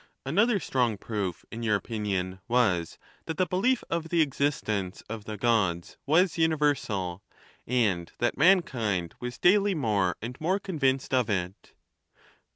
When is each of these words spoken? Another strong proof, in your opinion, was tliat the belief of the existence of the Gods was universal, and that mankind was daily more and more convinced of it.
Another 0.25 0.59
strong 0.59 0.97
proof, 0.97 1.45
in 1.51 1.61
your 1.61 1.75
opinion, 1.75 2.39
was 2.47 2.97
tliat 3.27 3.37
the 3.37 3.45
belief 3.45 3.83
of 3.87 4.09
the 4.09 4.21
existence 4.21 5.03
of 5.07 5.25
the 5.25 5.37
Gods 5.37 5.95
was 6.07 6.39
universal, 6.39 7.21
and 7.67 8.11
that 8.17 8.35
mankind 8.35 9.13
was 9.19 9.37
daily 9.37 9.75
more 9.75 10.17
and 10.19 10.41
more 10.41 10.57
convinced 10.57 11.13
of 11.13 11.29
it. 11.29 11.73